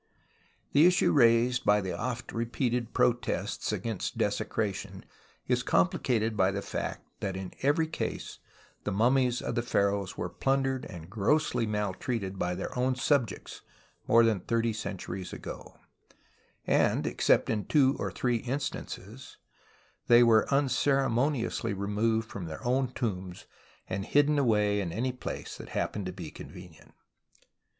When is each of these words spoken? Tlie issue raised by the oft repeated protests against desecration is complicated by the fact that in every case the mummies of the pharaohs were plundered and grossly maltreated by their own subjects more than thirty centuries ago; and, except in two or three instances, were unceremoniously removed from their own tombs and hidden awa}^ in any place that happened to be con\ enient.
Tlie 0.73 0.87
issue 0.87 1.11
raised 1.11 1.63
by 1.63 1.79
the 1.79 1.93
oft 1.95 2.31
repeated 2.33 2.91
protests 2.91 3.71
against 3.71 4.17
desecration 4.17 5.05
is 5.47 5.61
complicated 5.61 6.35
by 6.35 6.49
the 6.49 6.63
fact 6.63 7.05
that 7.19 7.37
in 7.37 7.53
every 7.61 7.85
case 7.85 8.39
the 8.83 8.91
mummies 8.91 9.43
of 9.43 9.53
the 9.53 9.61
pharaohs 9.61 10.17
were 10.17 10.27
plundered 10.27 10.85
and 10.85 11.07
grossly 11.11 11.67
maltreated 11.67 12.39
by 12.39 12.55
their 12.55 12.75
own 12.75 12.95
subjects 12.95 13.61
more 14.07 14.23
than 14.23 14.39
thirty 14.39 14.73
centuries 14.73 15.31
ago; 15.33 15.77
and, 16.65 17.05
except 17.05 17.47
in 17.47 17.63
two 17.65 17.95
or 17.99 18.09
three 18.11 18.37
instances, 18.37 19.37
were 20.09 20.51
unceremoniously 20.51 21.73
removed 21.75 22.27
from 22.27 22.45
their 22.47 22.65
own 22.65 22.91
tombs 22.91 23.45
and 23.87 24.05
hidden 24.05 24.37
awa}^ 24.37 24.79
in 24.79 24.91
any 24.91 25.11
place 25.11 25.55
that 25.57 25.69
happened 25.69 26.07
to 26.07 26.11
be 26.11 26.31
con\ 26.31 26.49
enient. 26.49 26.93